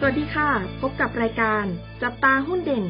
[0.00, 1.64] สวัสดีค่ะ พบกับรายการ
[2.02, 2.84] จับตาหุ้นเด่น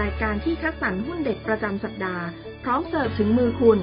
[0.00, 2.24] รายการที่คัดสรรหุ้นเด็ดประจำสัปดาห์
[2.62, 3.80] พร้อมเสิร์ฟถึงมือคุณ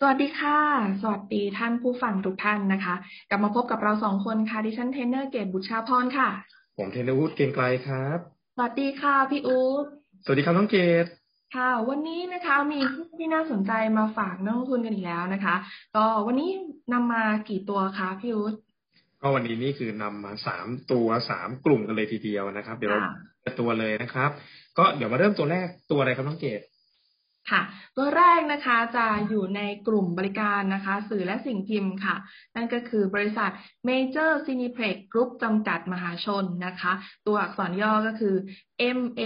[0.00, 0.60] สวัสดีค่ะ
[1.00, 2.94] สวัสดีท่านผู้ฟังทุกท่านนะคะ
[3.30, 6.28] กลับมาพบกับเราสองคนค่ะ ดิฉันเทรนเนอร์เกตบุตรชาพรค่ะ
[6.76, 8.18] ผมเทรนเนอร์วุฒิเกรียงไกรครับ
[8.56, 9.84] สวัสดีค่ะพี่วุฒิ
[10.24, 11.06] สวัสดีครับน้องเกด
[11.54, 15.54] ค่ะ วันนี้นะคะมีหุ้นที่น่าสนใจมาฝากนักลงทุนกันอีกแล้วนะคะ
[15.96, 16.50] ก็วันนี้
[16.92, 18.54] นำมากี่ตัวคะพี่อู๊ด
[19.22, 24.30] ก็วันนี้นี่คือนำมาสามตัวสามกลุ่มกันเลยทีเดียวนะครับ เดี๋ยวเราค่ะเปิดตัวเลยนะครับ
[24.78, 26.60] ก็เดี๋ยวมาเริ่มตัวแรกตัวอะไรครับน้องเกด
[27.50, 27.62] ค่ะ
[27.96, 32.16] ตัวแรกนะคะจะอยู่ในกลุ่มบริการนะคะ สื่อและสิ่งพิมพ์ค่ะ
[32.56, 33.50] นั่นก็คือบริษัท
[33.88, 36.92] Major Cineplex Group จำกัดมหาชนนะคะ
[37.26, 38.34] ตัวอักษรย่อก็คือ
[38.96, 39.22] M A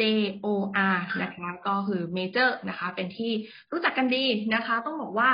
[0.00, 0.02] J
[0.44, 0.46] O
[0.94, 3.32] R นะคะก็คือ Major นะคะ เป็นที่
[3.72, 5.30] รู้จักกันดีนะคะ ต้องบอกว่า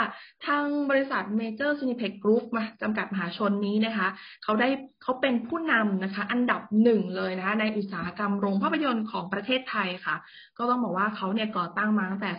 [0.46, 4.08] ทางบริษัท Major Cineplex Group มาจำกัดมหาชนนี้นะคะ
[4.44, 4.68] เขาได้
[5.02, 10.16] เขาเป็นผู้นำนะคะ อันดับหนึ่งเลยนะคะ ในอุตสาหกรรมโรงภาพยนตร์ของประเทศไทยค่ะ
[10.58, 12.30] ก็ต้องบอกว่าเขาเนี่ยก่อตั้งมาตั้งแต่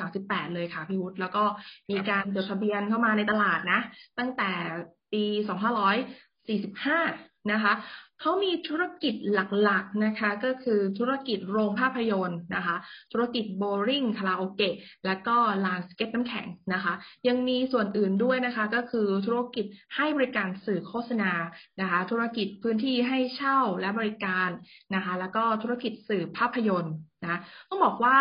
[0.00, 1.44] 2538 เลยค่ะพี่วุฒิแล้วก็
[1.90, 3.80] มีการจดทะเบียนเข้ามาในตลาดนะ
[4.18, 4.50] ตั้งแต่
[5.12, 7.72] ปี 2545 นะคะ
[8.20, 12.76] เขามีธุรกิจหลักๆนะคะ ก็คือธุรกิจโรงภาพยนตร์นะคะ
[13.12, 14.74] ธุรกิจโบว์ลิ่งคาราโอเกะ
[15.06, 16.92] และก็ลานสเก็ตน้ำแข็งนะคะ
[17.28, 19.64] ยังมีส่วนอื่นด้วยนะคะ ก็คือธุรกิจ
[19.96, 21.32] ให้บริการสื่อโฆษณา
[21.80, 24.48] นะคะ ธุรกิจพื้นที่ให้เช่าและบริการ
[24.94, 28.18] นะคะ แล้วก็ธุรกิจสื่อภาพยนตร์นะต้องบอกว่า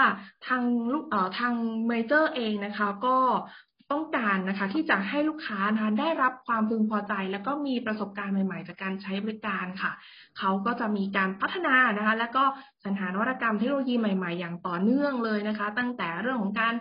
[0.48, 1.54] ทางลูกเอ่อทาง
[1.88, 3.18] เมเจอร์เองนะคะ ก็
[3.92, 9.92] ต้องการนะคะ ที่จะให้ลูกค้านะคะได้รับความพึงพอใจ แล้วก็มีประสบการณ์ใหม่ ๆ จากการใช้บริการค่ะ
[10.38, 12.44] เขาก็จะมีการพัฒนานะคะ แล้วก็
[12.84, 16.74] สรรหานวัตกรรมเทคโนโลยีใหม่ ๆ อย่างต่อเนื่องเลยนะคะ ตั้งแต่เรื่องของการ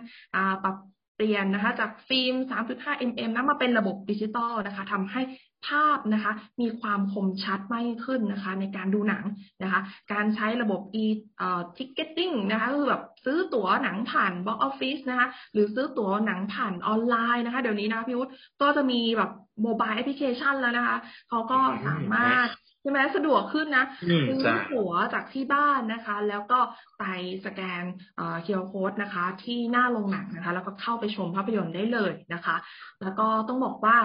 [0.63, 0.75] ปรับ
[1.21, 2.35] เปลี่ยนนะคะจากฟิล์ม
[2.71, 5.21] 3.5 mm นะมาเป็นระบบดิจิตอลนะคะทำให้
[5.67, 9.23] ภาพนะคะมีความคมชัดมากยิ่งขึ้นนะคะ ในการดูหนัง
[9.63, 9.81] นะคะ
[10.13, 11.05] การใช้ระบบ e
[11.37, 18.31] เอ่อ ticketing นะคะก็คือแบบซื้อตั๋วหนังผ่าน box office นะคะ หรือซื้อตั๋วหนังผ่านออนไลน์นะคะ เดี๋ยวนี้นะพี่วุฒิ
[18.61, 19.31] ก็จะมีแบบ
[19.63, 20.97] โมบายแอปพลิเคชันแล้วนะคะ
[21.29, 22.47] เขาก็สามารถ
[22.81, 26.59] ใช่ไหมสะดวกขึ้นนะอืมซื้อจ้าตั๋วจากที่บ้านนะคะ แล้วก็
[26.99, 27.03] ไป
[27.45, 27.83] สแกน
[28.17, 32.55] เอ่อ QR code นะคะ ที่หน้าโรงหนังนะคะ แล้วก็เข้าไปชมภาพยนตร์ได้เลยนะคะ
[33.01, 33.97] แล้วก็ต้องบอกว่า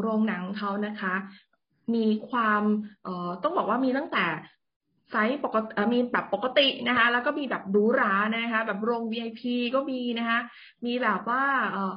[0.00, 1.14] โรงหนังเขานะคะ
[1.94, 2.62] มีความ
[3.04, 4.26] เอ่อต้องบอกว่ามีตั้งแต่
[5.10, 9.42] ไซส์ปกติเอ่อมีแบบปกตินะคะ แล้วก็มีแบบหรูหรานะคะ แบบโรง VIP
[9.74, 10.40] ก็มีนะคะ
[10.86, 11.42] มีแบบว่า
[11.72, 11.94] เอ่อ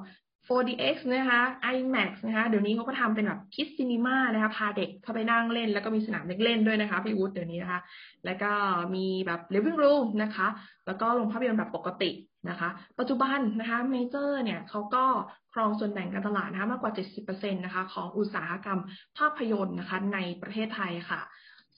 [0.47, 1.41] 4DX นะคะ
[1.75, 7.79] IMAX นะคะ เดี๋ยวนี้เขาก็ทำเป็นแบบคิดซีนีมานะคะ พาเด็กเข้าไปนั่งเล่น แล้วก็มีสนามเด็กเล่นด้วยนะคะ พี่วุฒิเดี๋ยวนี้นะคะ
[8.25, 8.51] แล้วก็
[8.95, 10.47] มีแบบ living room นะคะ
[10.85, 12.11] แล้วก็โรงภาพยนตร์แบบปกติ
[12.49, 15.05] นะคะ ปัจจุบันนะคะเมเจอร์เนี่ยเขาก็
[15.53, 16.93] ครองส่วนแบ่งการตลาดนะคะมากกว่า
[17.23, 18.79] 70%นะคะของอุตสาหกรรม
[19.17, 21.21] ภาพยนตร์นะคะในประเทศไทยค่ะ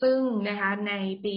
[0.01, 0.93] ซึ่งนะคะใน
[1.25, 1.35] ปี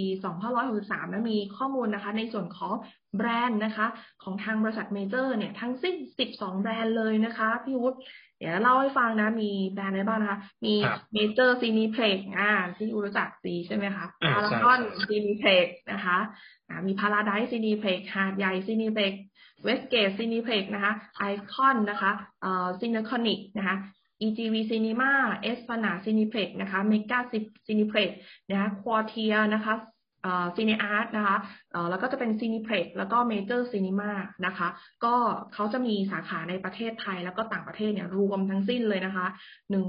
[0.56, 2.74] 2563นะมีข้อมูลนะคะ ในส่วนของ
[3.16, 3.86] แบรนด์นะคะ
[4.22, 5.94] ของทางบริษัทเมเจอร์เนี่ยทั้งสิ้น
[6.30, 7.98] 12 แบรนด์เลยนะคะพี่วุฒิ
[8.38, 16.18] เดี๋ยวเล่าให้ฟังนะ มีแบรนด์อะไรบ้างนะคะ มีครับ Major Cineplex อ่าที่รู้จักซีใช่ไหมคะอ่า Paragon ใช่ใช่ Cineplex นะคะ
[16.68, 19.12] อ่ามี Paradise Cineplex หาดใหญ่ Cineplex
[19.64, 23.76] Westgate Cineplex นะคะไอคอนนะคะเอ่อ Cineconic นะคะ
[24.26, 25.10] EGV Cinema
[25.42, 28.10] Esplanade Cineplex นะคะ Mega Cineplex
[28.50, 29.74] นะคะ Quartier นะคะ
[30.22, 31.36] เอ่อ CineArt นะคะ
[31.72, 34.12] เอ่อแล้วก็จะเป็น Cineplex แล้วก็ Major Cinema
[34.46, 34.68] นะคะ
[35.04, 35.14] ก็
[35.54, 39.26] เขาจะมีสาขาในประเทศไทยแล้วก็ต่างประเทศเนี่ยรวมทั้งสิ้นเลยนะคะ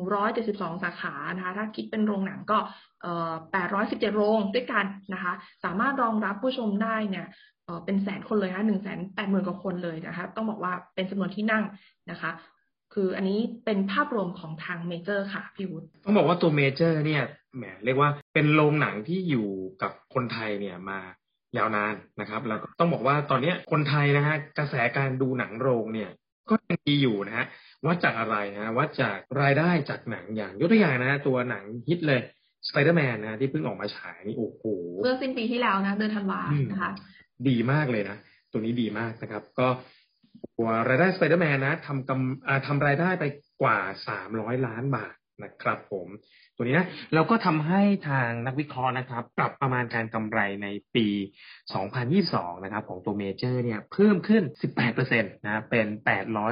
[0.09, 2.57] 172 สาขานะคะ ถ้าคิดเป็นโรงหนังก็
[3.01, 3.33] เอ่อ
[3.75, 7.27] 817 โรงด้วยกันนะคะ สามารถรองรับผู้ชมได้เนี่ย
[7.65, 11.63] เอ่อเป็นแสนคนเลยนะคะ1 8 0 0 0 0กว่าคนเลยนะคะ ต้องบอกว่าเป็นจำนวนที่นั่ง
[12.11, 12.31] นะคะ
[12.93, 17.23] คืออันนี้เป็นภาพรวมของทางเมเจอร์ค่ะพี่วุฒิต้องบอกว่าตัวเมเจอร์เนี่ย
[17.57, 19.47] แหมเรียกว่าเป็นโรงหนังที่อยู่
[19.81, 20.99] กับคนไทยเนี่ยมา
[21.57, 26.09] ยาวนานนะครับแล้วก็ต้องบอกว่าตอนเนี้ยคนไทยนะฮะกระแสการดูหนังโรงเนี่ย
[26.49, 27.45] ก็ยังดีอยู่นะฮะ
[27.85, 32.21] วัดจากอะไรนะฮะวัดจากรายได้จากหนังอย่างยกตัวอย่างนะฮะตัวหนังฮิตเลย
[32.67, 34.63] สไปเดอร์แมนนะฮะที่เพิ่งออกมาฉายนี่โอ้โห
[35.03, 36.91] เมื่อสิ้นปีที่แล้วนะเดือนธันวาอืมนะคะ
[37.47, 38.17] ดีมากเลยนะ
[38.51, 39.98] ตัวนี้ดีมากนะครับ ก็ตัว
[40.89, 43.25] รายได้สไปเดอร์แมนนะทำกำทำรายได้ไป
[43.61, 46.07] กว่าสามร้อยล้านบาทนะครับผม
[46.55, 51.07] ตัวนี้นะเราก็ทำให้ทางนักวิเคราะห์นะครับ ปรับประมาณการกำไรในปี
[51.85, 54.43] 2022 นะครับ ของตัวเมเจอร์เนี่ยเพิ่มขึ้น
[54.93, 55.87] 18%นะเป็น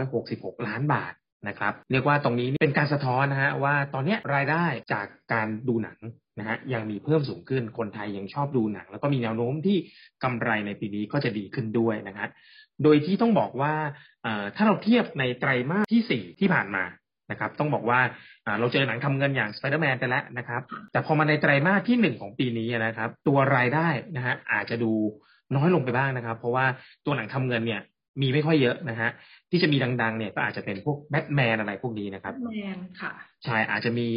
[0.02, 1.14] 866 ล้านบาท
[1.48, 6.00] นะครับ เรียกว่าตรงนี้เป็นการสะท้อนนะฮะว่าตอนนี้รายได้จากการดูหนัง
[6.40, 9.78] นะฮะยังมีเพิ่มสูงขึ้นคนไทยยังชอบดูหนัง แล้วก็มีแนวโน้มที่
[10.24, 12.30] กำไรในปีนี้ก็จะดีขึ้นด้วยนะครับ
[12.84, 13.74] โดยที่ต้องบอกว่า
[14.24, 16.84] เอ่อถ้าเราเทียบในไตรมาสที่ 4 ที่ผ่านมา
[17.32, 18.00] นะครับ ต้องบอกว่า
[18.60, 24.92] เราเจอหนังทำเงินอย่างสไปเดอร์แมนไปแล้วนะครับ แต่พอมาในไตรมาสที่หนึ่งของปีนี้นะครับ ตัวรายได้นะฮะอาจจะดู
[25.56, 26.66] น้อยลงไปบ้างนะครับ เพราะว่า
[27.06, 27.82] ตัวหนังทำเงินเนี่ย
[28.22, 29.10] มีไม่ค่อยเยอะนะฮะ
[29.52, 33.14] ที่จะมีดังๆเนี่ยก็อาจจะเป็นพวกแบทแมนอะไรพวกนี้นะครับแบทแมนค่ะ
[33.46, 34.08] ใช่อาจจะมี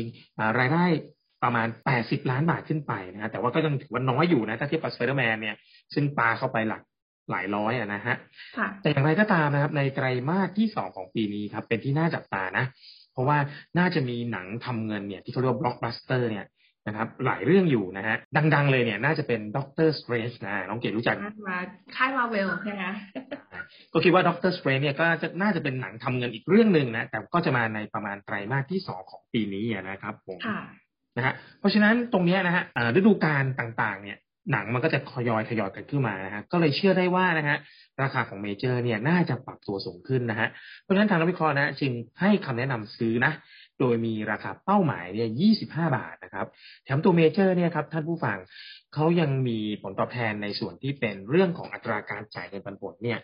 [0.58, 0.84] รายได้
[1.42, 5.56] ประมาณแปดสิบล้านบาทขึ้นไปนะฮะแต่ว่าก็ยังถือว่าน้อยอยู่นะถ้าเทียบกับสไปเดอร์แมนเนี่ย
[5.94, 6.82] ซึ่งปาเข้าไปหลัก
[7.30, 8.16] หลายร้อยอะนะฮะ
[8.82, 12.64] แต่อย่างไรก็ตามนะครับ ในไตรมาสที่สองของปีนี้ครับ เป็นที่น่าจับตานะ
[13.12, 13.38] เพราะว่า
[13.78, 16.46] น่าจะมีหนังทำเงินเนี่ยที่เขาเรียกว่าบล็อกบัสเตอร์เนี่ย
[16.86, 18.16] นะครับ หลายเรื่องอยู่นะฮะ
[18.54, 21.16] ดังๆเลยเนี่ย น่าจะเป็น Doctor Strange นะน้องเกดรู้จัก
[21.48, 21.58] มา
[21.96, 22.84] ค่ายมาเวลใช่ไหม
[23.92, 30.38] ก็คิดว่า Doctor Strange เนี่ยก็จะน่าจะเป็นหนังทำเงินอีกเรื่องหนึ่งนะแต่ก็จะมาในประมาณไตรมาสที่สองของปีนี้นะครับผม
[31.16, 32.64] นะฮะเพราะฉะนั้นตรงนี้นะฮะ
[32.96, 34.18] ฤดูกาลต่างๆ เนี่ย
[34.52, 37.58] หนังมันก็จะทยอยทยอยกันขึ้นมานะฮะก็เลยเชื่อได้ว่านะฮะ
[38.02, 40.48] ราคาของ Major เนี่ยน่าจะปรับตัวสูงขึ้นนะฮะ
[40.82, 43.32] เพราะฉะนั้นทางนักวิเคราะห์นะจึงให้คำแนะนำซื้อนะ
[43.80, 45.28] โดยมีราคาเป้าหมายเนี่ย
[45.62, 46.46] 25 บาทนะครับ
[46.84, 48.38] แถมตัว Major เนี่ยครับท่านผู้ฟัง
[48.94, 53.18] เขายังมีผลตอบแทนในส่วนที่เป็นเรื่องของอัตราการจ่ายเงินปันผลเนี่ย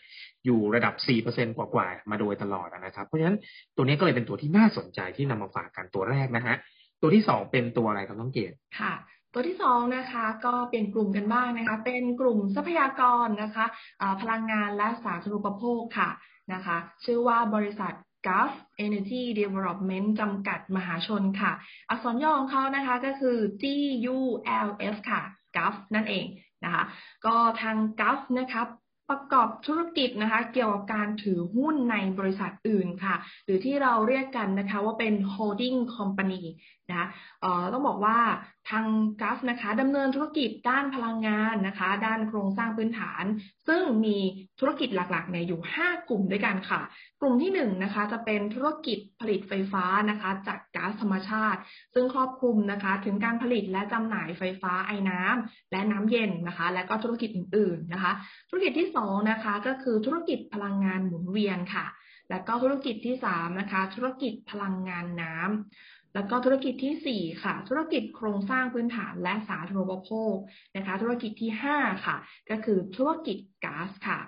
[0.44, 0.94] อยู่ระดับ
[1.26, 3.36] 4%กว่าๆ มาโดยตลอดนะครับ เพราะฉะนั้น
[3.76, 6.56] ตัวนี้ก็เลยเป็นตัวที่น่าสนใจที่นำมาฝากกันตัวแรกนะฮะ
[7.00, 8.92] ตัวที่สองเป็นตัวอะไรครับน้องเกดค่ะ
[9.38, 13.66] ตัวที่สองนะคะก็เป็นกลุ่มกันบ้างนะคะ เป็นกลุ่มทรัพยากรนะคะ
[14.20, 16.10] พลังงานและสาธารณูปโภคค่ะ
[16.52, 17.92] นะคะ ชื่อว่าบริษัท
[18.26, 18.52] Gulf
[18.84, 21.52] Energy Development จำกัดมหาชนค่ะ
[21.88, 25.22] อักษรย่อของเขานะคะก็คือ GULF ค่ะ
[25.56, 26.26] Gulf นั่นเอง
[26.64, 26.82] นะคะ
[27.26, 28.62] ก็ทาง Gulf นะคะ
[29.10, 36.42] ประกอบธุรกิจนะคะ เกี่ยวกับการถือหุ้นในบริษัทอื่นค่ะ หรือที่เราเรียกกันนะคะว่าเป็น holding company
[36.90, 37.06] นะคะ
[37.72, 38.18] ต้องบอกว่า
[38.70, 38.86] ทาง
[39.20, 43.24] กัฟนะคะดำเนินธุรกิจด้านพลังงานนะคะ ด้านโครงสร้างพื้นฐาน
[43.68, 44.18] ซึ่งมี
[44.60, 46.80] ธุรกิจหลักๆเนี่ยอยู่ 5 กลุ่มด้วยกันค่ะ
[47.20, 51.60] กลุ่มที่1นนะคะจะเป็นธุรกิจผลิตไฟฟ้านะคะ จากก๊าซธรรมชาติ
[51.94, 58.12] ซึ่งครอบคลุมนะคะถึงการผลิตและจำหน่ายไฟฟ้าไอ้น้ำและน้ำเย็นนะคะ และก็ธุรกิจอื่นๆนะคะ
[58.48, 61.86] ธุรกิจที่2นะคะก็คือธุรกิจพลังงานหมุนเวียนค่ะ
[62.30, 70.34] และก็ธุรกิจที่3นะคะธุรกิจพลังงานน้ำ แล้วก็ธุรกิจที่ 4 ค่ะ ธุรกิจโครงสร้างพื้นฐานและสาธารณูปโภค
[70.76, 72.16] นะคะ ธุรกิจที่ 5 ค่ะ
[72.50, 74.20] ก็คือธุรกิจก๊าซค่ะ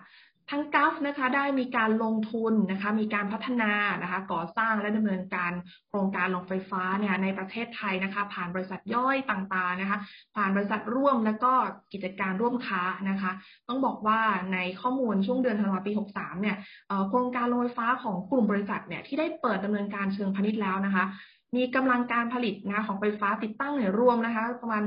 [0.52, 5.52] ทั้งกัฟนะคะได้มีการลงทุนนะคะมีการพัฒนานะคะก่อสร้างและดำเนินการ
[5.88, 9.98] โครงการลงไฟฟ้าเนี่ยในประเทศไทยนะคะผ่านบริษัทย่อยต่างๆนะคะ
[10.36, 11.52] ผ่านบริษัทร่วมและก็
[11.92, 13.30] กิจการร่วมค้านะคะ
[13.68, 14.20] ต้องบอกว่า
[14.52, 16.56] ในข้อมูลช่วงเดือนธันวาคมปี 63เนี่ย
[17.08, 21.04] โครงการลงไฟฟ้าของกลุ่มบริษัทเนี่ยที่ได้เปิดดำเนินการเชิงพาณิชย์แล้วนะคะ
[21.56, 24.82] มีกำลังการผลิตนะของไฟฟ้าติดตั้งเนี่ยรวมนะคะ ประมาณ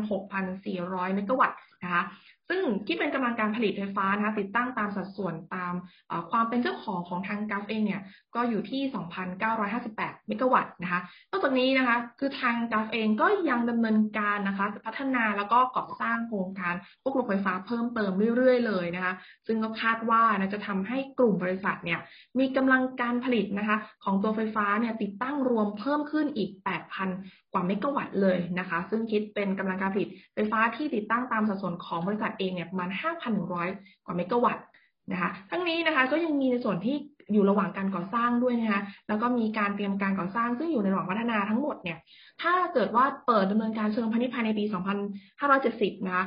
[0.56, 2.04] 6,400 เมกะวัตต์นะคะ
[2.50, 5.74] ซึ่งที่เป็นกำลังการผลิตไฟฟ้านะคะติดตั้งตามสัดส่วนตาม
[6.32, 8.02] ความเป็นเจ้าของของทางกัฟเองเนี่ย
[8.36, 8.82] ก็อยู่ที่
[9.56, 11.02] 2,958 เมกะวัตต์นะคะ
[11.32, 16.74] นอกจากนี้นะคะคือทางกัฟเองก็ยังดำเนินการนะคะพัฒนาแล้วก็ก่อสร้างโครงการ
[17.04, 19.14] พวกโรงไฟฟ้าเพิ่มเติมเรื่อยๆเลยนะคะ
[19.48, 22.00] ซึ่งก็คาดว่านะจะทำให้กลุ่มบริษัทเนี่ย
[22.40, 26.50] มีกำลังการผลิตนะคะของตัวไฟฟ้าเนี่ยติดตั้งรวมเพิ่มขึ้นอีก
[26.96, 32.90] 8,000 กว่าเมกะวัตต์เลยนะคะ ซึ่งคิดเป็นกำลังการผลิตไฟฟ้าที่ติดตั้งตามสัดส่วนของบริษัทเองเนี่ยประมาณ
[33.48, 34.66] 5,100 กว่าเมกะวัตต์
[35.12, 36.96] นะคะ ทั้งนี้นะคะก็ยังมีในส่วนที่
[37.34, 41.98] อยู่ระหว่างการก่อสร้างด้วยนะคะแล้วก็มีการเตรียมการก่อสร้างซึ่งอยู่ในระหว่างพัฒนาทั้งหมดเนี่ย
[42.42, 44.64] ถ้าเกิดว่าเปิดดำเนินการเชิงพาณิชย์ภายในปี
[45.36, 46.26] 2570 นะคะ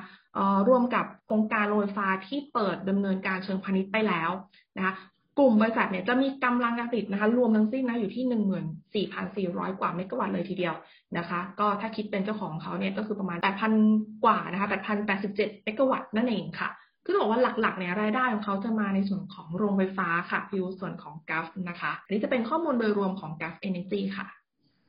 [0.69, 4.31] รวมกับโครงการโรงไฟฟ้าที่เปิดดำเนินการเชิงพาณิชย์ไปแล้ว
[4.77, 4.95] นะคะ
[5.39, 10.75] กลุ่มบริษัทเนี่ยจะมีกำลังการผลิตนะคะรวมทั้งสิ้นนะอยู่ที่14,400 กว่าเมกะวัตต์เลยทีเดียว
[11.19, 13.39] นะคะ ก็ถ้าคิดเป็นเจ้าของเขาเนี่ยก็คือประมาณ
[13.81, 16.71] 8,000 กว่านะคะ8,087เมกะวัตต์นั่นเองค่ะ
[17.05, 24.27] คือบอกว่าหลักๆเนี่ยรายได้ของเขาจะมาในส่วนของโรงไฟฟ้าค่ะในส่วนของ Gulf นะคะ อันนี้จะเป็นข้อมูลโดยรวมของ Gulf Energy ค่ะ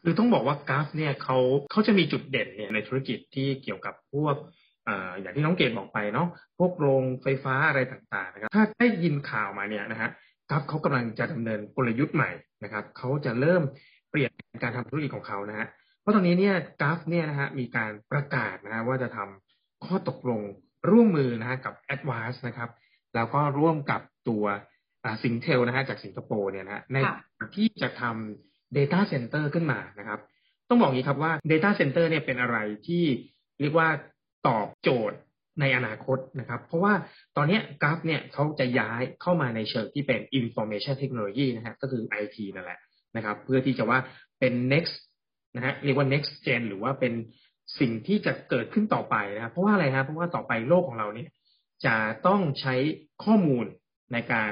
[0.04, 1.38] คือต้องบอกว่า Gulf เนี่ยเขา
[1.72, 4.36] เขาจะมีจุดเด่นเนี่ยในธุรกิจที่เกี่ยวกับพวก
[5.20, 6.28] อย่างที่น้องเกดบอกไปเนาะ
[6.60, 10.10] พวกโรงไฟฟ้าอะไรต่างๆนะครับถ้าได้ยินข่าวมาเนี่ยนะฮะ
[10.52, 12.32] ครับเขากำลังจะดำเนินกลยุทธ์ใหม่
[12.64, 13.62] นะครับเขาจะเริ่ม
[14.12, 14.32] เปลี่ยน
[14.64, 15.68] การทำธุรกิจของเขานะฮะ
[16.02, 20.42] เพราะตอนนี้เนี่ยกราฟเนี่ยนะฮะมีการประกาศนะฮะว่าจะทำข้อตกลง
[20.90, 22.70] ร่วมมือนะฮะกับ a d v a n c e นะครับ
[23.16, 24.46] แล้วก็ร่วมกับตัว
[25.24, 26.98] สิงเทลนะฮะจากสิงคโปร์เนี่ยนะใน
[27.56, 30.20] ที่จะทำ Data Center ขึ้นมานะครับ
[30.70, 33.04] ต้องบอกงี้ครับว่า Data Center เนี่ยเป็นอะไรที่
[33.62, 33.90] เรียกว่า
[34.48, 35.18] ตอบโจทย์
[35.60, 36.94] ในอนาคตนะครับ เพราะว่า
[37.38, 42.80] ตอนนี้กราฟเนี่ยเขาจะย้ายเข้ามาในเชิงที่เป็น information technology นะฮะก็คือ IT นั่นแหละ
[43.16, 44.00] นะครับ เพื่อที่จะว่า
[44.40, 44.96] เป็น next
[45.56, 47.14] นะฮะเรียกว่า next gen หรือว่าเป็น
[47.80, 51.30] สิ่งที่จะเกิดขึ้นต่อไปนะครับเพราะว่าอะไรครับเพราะว่าต่อไปโลกของเราเนี่ย
[51.86, 51.96] จะ
[52.28, 52.76] ต้องใช้
[53.24, 53.66] ข้อมูล
[54.14, 54.52] ในการ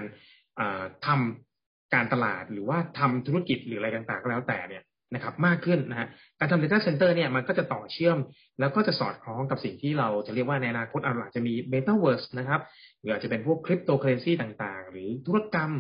[1.06, 4.84] ทำการตลาดหรือว่าทำธุรกิจหรืออะไรต่างๆก็แล้วแต่เนี่ย
[5.14, 6.08] นะครับมากขึ้นนะฮะ
[6.40, 8.18] การทำ data center เนี่ยมันก็จะต่อเชื่อม
[8.60, 12.62] แล้วก็จะสอดคล้องกับสิ่งที่เราจะเรียกว่าในอนาคตอาจจะมี metaverse นะครับ
[13.00, 15.72] หรืออาจจะเป็นพวก cryptocurrency ต่างๆ หรือธุรกรรม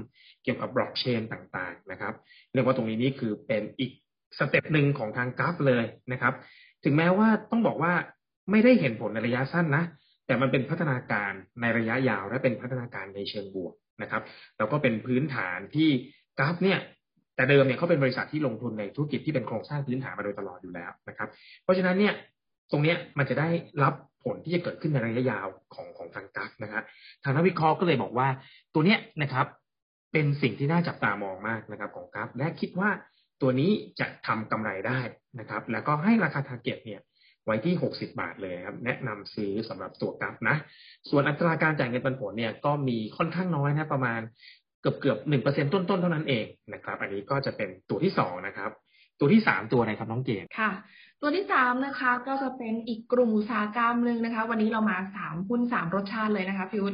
[0.43, 2.13] เกี่ยวกับ blockchain ต่างๆนะครับ
[2.53, 3.91] เรียกว่าตรงนี้นี่คือเป็นอีก
[4.37, 6.33] step หนึ่งของทาง Gulf เลยนะครับ
[6.83, 7.93] ถึงแม้ว่าต้องบอกว่า
[8.51, 9.83] ไม่ได้เห็นผลในระยะสั้นนะ
[10.27, 14.23] แต่มันเป็นพัฒนาการในระยะยาวและเป็นพัฒนาการในเชิงบวกนะครับ
[14.57, 15.89] แล้วก็เป็นพื้นฐานที่
[16.39, 16.79] Gulf เนี่ย
[17.35, 21.29] แต่เดิมเนี่ยเขาเป็นบริษัทที่ลงทุนในธุรกิจที่เป็นโครงสร้างพื้นฐานมาโดยตลอดอยู่แล้วนะครับ
[21.63, 22.13] เพราะฉะนั้นเนี่ย
[22.71, 23.49] ตรงเนี้ยมันจะได้
[23.83, 26.83] รับผลที่จะเกิดขึ้นในระยะยาวของของทาง Gulf นะครับ
[27.23, 28.27] ทางนักวิเคราะห์ก็เลยบอกว่า
[28.73, 29.45] ตัวเนี้ยนะครับ
[30.11, 32.89] เป็นสิ่งที่น่าจับตามองมากนะครับของ Gulf และคิดว่า
[33.41, 34.99] ตัวนี้จะทำกำไรได้
[35.39, 37.01] นะครับ แล้วก็ให้ราคา target เนี่ย
[37.45, 40.55] ไว้ที่ 60 บาทเลยครับ แนะนำซื้อสำหรับตัว Gulf นะ
[41.09, 44.21] ส่วนอัตราการจ่ายเงินปันผลเนี่ยก็มีค่อนข้างน้อยนะ ประมาณ
[44.83, 48.71] เกือบเกือบหนึ่งเปอร์เซ็นต้นๆเท่านั้นเองนะครับ อันนี้ก็จะเป็นตัวที่สองนะครับ
[49.19, 50.69] ตัวที่สามตัวอะไรครับน้องเกดค่ะ
[51.25, 56.93] ตัวที่สามนะคะ ก็จะเป็นอีกกลุ่มอุตสาหกรรมหนึ่งนะคะ วันนี้เรามาสามหุ้นสามรสชาติเลยนะคะพิวุฒ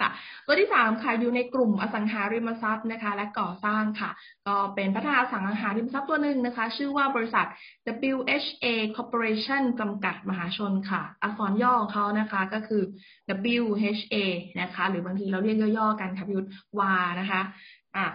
[0.00, 0.08] ค่ะ
[0.46, 4.10] ตัวที่สามค่ะอยู่ในกลุ่มอสังหาริมทรัพย์นะคะ และก่อสร้างค่ะ
[4.46, 7.46] ก็เป็นพัฒนาสังหาริมทรัพย์ตัวหนึ่งนะคะ ชื่อว่าบริษัท
[8.14, 8.66] WHA
[8.96, 12.82] Corporation จำกัดมหาชนค่ะ อักษรย่อของเขานะคะก็คือ
[13.56, 14.16] WHA
[14.60, 16.46] นะคะ หรือบางทีเราเรียกย่อๆกันค่ะพิวุฒ
[16.78, 17.40] วานะคะ
[17.96, 18.06] อะ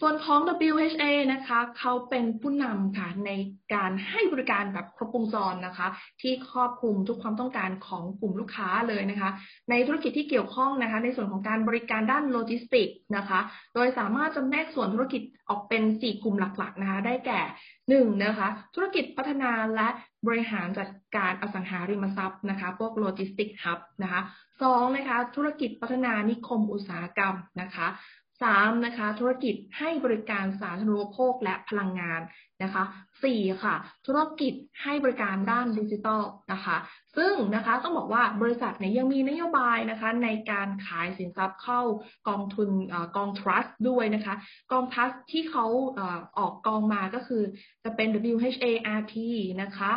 [0.00, 3.30] ส่วนของ WHA นะคะเขาเป็นผู้นำค่ะใน
[3.74, 5.88] การให้บริการแบบครบวงจรนะคะ
[6.20, 9.30] ที่ครอบคลุมทุกความต้องการของกลุ่มลูกค้าเลยนะคะ
[9.70, 13.40] ในธุรกิจที่เกี่ยวข้องนะคะ ในส่วนของการบริการด้านโลจิสติกนะคะ
[13.74, 17.40] โดยสามารถจำแนกส่วนธุรกิจออกเป็น 4 กลุ่มหลักๆนะคะ ได้แก่
[17.88, 18.24] 1.
[18.24, 19.88] นะคะธุรกิจพัฒนาและ
[20.26, 24.20] บริหารจัดการอสังหาริมทรัพย์นะคะ พวก logistic hub นะคะ
[24.62, 27.86] สองนะคะธุรกิจพัฒนานิคมอุตสาหกรรมนะคะ
[28.42, 32.20] สามนะคะธุรกิจให้บริการสาธารณูปโภคและพลังงาน
[32.62, 32.84] นะคะ
[33.24, 33.74] สี่ค่ะ
[34.06, 34.52] ธุรกิจ
[34.82, 36.76] ให้บริการด้านดิจิทัลนะคะ
[37.16, 41.80] ซึ่งนะคะต้องบอกว่าบริษัทเนี่ยยังมีนโยบายนะคะในการขายสินทรัพย์เข้า
[42.28, 44.34] กองทุนอกองทรัสต์ด้วยนะคะ
[44.72, 45.66] กองทรัสต์ที่เขา
[46.38, 47.42] ออกกองมาก็คือ
[47.84, 49.14] จะเป็น WHART
[49.62, 49.92] นะคะ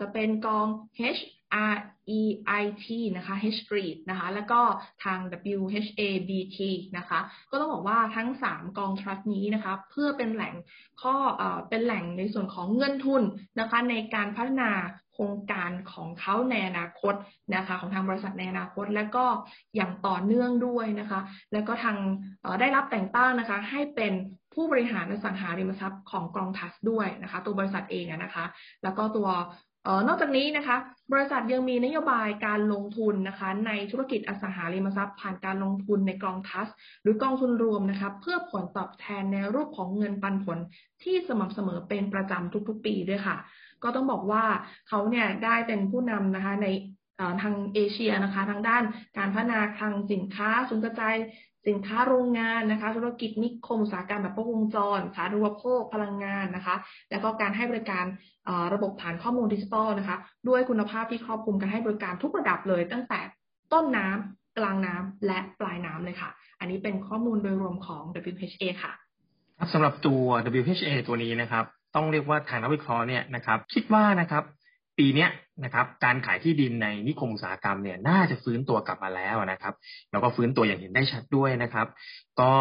[0.00, 0.66] จะเป็นกอง
[1.16, 1.20] H
[1.72, 1.76] R
[2.20, 2.22] E
[2.62, 2.86] I T
[3.16, 4.60] นะคะ H Street นะคะ แล้วก็
[5.04, 5.18] ทาง
[5.58, 6.58] W H A B T
[6.96, 7.18] นะคะ
[7.50, 10.54] ก็ต้องบอกว่าทั้ง 3 กองทรัสต์นี้นะคะ เพื่อเป็นแหล่ง
[11.02, 11.14] ข้อ
[11.68, 13.22] เป็นแหล่งในส่วนของเงินทุน
[13.60, 14.70] นะคะ ในการพัฒนา
[15.12, 17.14] โครงการของเขาในอนาคต
[17.54, 19.24] นะคะ ของทางบริษัทในอนาคต และก็
[19.76, 21.20] อย่างต่อเนื่องด้วยนะคะ
[21.52, 21.96] แล้วก็ทาง
[22.60, 24.12] ได้รับแต่งตั้งนะคะ ให้เป็น
[24.54, 28.44] ผู้บริหารอสังหาริมทรัพย์ของกองทัสด้วยนะคะ ตัวบริษัทเองนะคะ
[28.82, 29.28] แล้วก็ตัว
[30.06, 30.76] นอกจากนี้นะคะ
[31.12, 36.66] บริษัทยังมีนโยบายการลงทุนนะคะ ในธุรกิจอสังหาริมทรัพย์ ผ่านการลงทุนในกองทัส
[37.02, 40.58] หรือกองทุนรวมนะคะเพื่อผลตอบแทนในรูปของเงินปันผล
[41.02, 43.36] ที่สม่ำเสมอเป็นประจำทุกๆ ปีด้วยค่ะ
[43.82, 44.44] ก็ต้องบอกว่า
[44.88, 46.66] เขาเนี่ยได้เป็นผู้นำนะคะใน
[47.42, 48.82] ทางเอเชียนะคะ ทางด้าน
[49.18, 51.16] การพัฒนาคลังสินค้าสูงกระจาย
[51.68, 56.76] สินค้าโรงงานนะคะ ธุรกิจนิคมอุตสาหกรรมแบบครบวงจรสาธารณูปโภคพลังงานนะคะ
[57.10, 58.04] แล้วก็การให้บริการ
[58.74, 60.16] ระบบฐานข้อมูลดิจิทัลนะคะ
[60.48, 63.20] ด้วยคุณภาพที่ครอบคลุมการให้บริการทุกระดับเลย ตั้งแต่
[63.72, 66.30] ต้นน้ำกลางน้ำและปลายน้ำเลยค่ะ
[66.60, 68.92] อันนี้เป็นข้อมูลโดยรวมของ WHA ค่ะ
[69.72, 70.24] สำหรับตัว
[70.60, 74.42] WHA ตัวนี้นะครับ ต้องเรียกว่าทางนักวิเคราะห์เนี่ยนะครับ คิดว่านะครับ
[74.98, 75.26] ปีนี้
[75.64, 79.74] นะครับการขายที่ดินในนิคมอุตสาหกรรมเนี่ยน่าจะฟื้นตัวกลับมาแล้วนะครับ
[80.10, 81.86] แล้วก็ฟื้นตัวอย่างเห็นได้ชัดด้วยนะครับ
[82.40, 82.52] ก็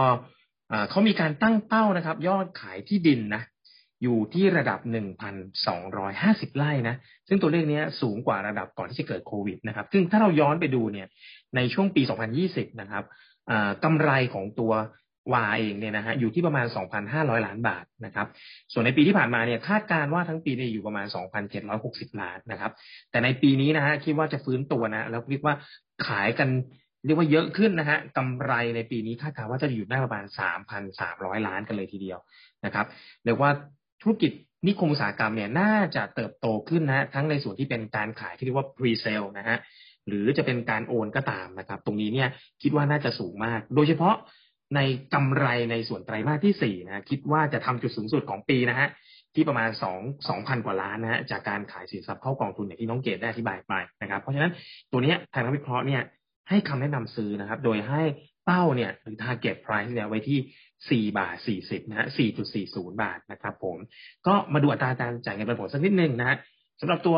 [0.89, 3.43] เขามีการตั้งเป้านะครับ ยอดขายที่ดินนะ
[4.03, 4.79] อยู่ที่ระดับ
[5.49, 6.95] 1,250 ไร่นะ
[7.27, 11.07] ซึ่งตัวเลขนี้สูงกว่าระดับก่อนที่จะเกิดโควิดนะครับ ซึ่งถ้าเราย้อนไปดูเนี่ย
[11.55, 12.01] ในช่วงปี
[12.41, 13.03] 2020 นะครับ
[13.83, 14.71] กำไรของตัว
[15.33, 16.65] วาเองเนี่ยนะฮะอยู่ที่ประมาณ
[17.05, 18.27] 2,500 ล้านบาทนะครับ
[18.73, 21.05] ส่วนในปีที่ผ่านมาเนี่ยคาดการว่าทั้งปีเนี่ยอยู่ประมาณ
[21.63, 22.71] 2,760 ล้านนะครับ
[23.11, 25.53] แต่ในปีนี้นะฮะคิดว่าจะฟื้นตัวนะแล้วคิดว่า
[26.07, 26.49] ขายกัน
[27.05, 30.25] เรียกว่าเยอะขึ้นนะฮะกำไรในปีนี้คาดการว่าจะอยู่ได้ประมาณ
[30.85, 32.19] 3,300 ล้านกันเลยทีเดียว
[32.65, 32.85] นะครับ
[33.25, 33.51] เรียกว่า
[34.01, 34.31] ธุรกิจ
[34.67, 39.57] นิคมอุตสาหกรรมเนี่ยน่าจะเติบโตขึ้นนะทั้งในส่วนที่เป็นการขายที่เรียกว่า pre-sale นะฮะ
[40.07, 42.29] หรือจะเป็นการโอนก็ตามนะครับ ตรงนี้เนี่ย
[42.61, 44.15] คิดว่าน่าจะสูงมาก โดยเฉพาะ
[44.75, 44.79] ใน
[45.13, 48.89] กำไรในส่วนไตรมาสที่สี่นะคิดว่าจะทำจุดสูงสุดของปีนะฮะ
[49.35, 54.51] ที่ประมาณสองสองพันกว่าล้านนะฮะจากการขายสินทรัพย์เข้ากองทุนอย่างที่น้องเกดได้อธิบายไปนะครับ เพราะฉะนั้น
[54.91, 56.01] ตัวนี้ทางนักวิเคราะห์เนี่ย
[56.49, 58.01] ให้คำแนะนำซื้อนะครับ โดยให้
[58.45, 62.07] เป้าเนี่ยหรือ target price เนี่ยไว้ที่ 4 บาท 40 นะฮะ
[62.53, 63.77] 4.40 บาทนะครับผม
[64.27, 66.37] ก็มาดูอัตราการจ่ายเงินปันผลสักนิดนึงนะฮะ
[66.81, 67.17] สำหรับตัว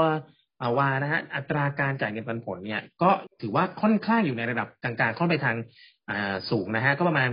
[0.61, 3.09] อาวานะฮะอัตราการจ่ายเงินปันผลเนี่ยก็
[3.41, 5.55] ถือว่าค่อนข้างอยู่ในระดับกลางๆค่อนไปทาง
[6.49, 7.29] สูงนะฮะก็ประมาณ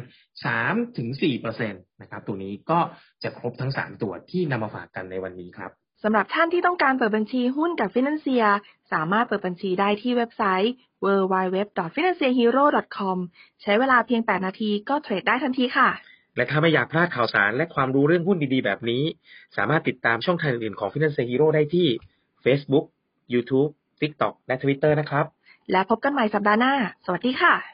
[0.47, 2.79] สามถึงสี่เปอร์เซ็นตนะครับ ตัวนี้ก็
[3.23, 5.71] จะครบทั้งสามตัวที่นำมาฝากกันในวันนี้ครับ
[6.03, 8.45] สำหรับท่านที่ต้องการเปิดบัญชีหุ้นกับ Financia
[8.93, 10.73] สามารถเปิดบัญชีได้ที่เว็บไซต์
[11.05, 13.17] www.financiahero.com
[13.63, 15.89] ใช้เวลาเพียง 8 นาทีก็เทรดได้ทันทีค่ะ
[16.37, 19.03] และถ้าไม่อยากพลาดข่าวสารและความรู้เรื่องหุ้นดีๆ แบบนี้
[19.57, 21.87] สามารถติดตามช่องทางอื่นๆของ Finance Hero ได้ที่
[22.45, 22.87] Facebook
[23.33, 25.25] YouTube TikTok และ Twitter นะครับ
[25.73, 27.74] และพบกันใหม่สัปดาห์หน้า สวัสดีค่ะ